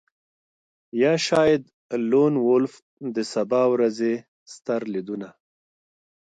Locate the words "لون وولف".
2.09-2.73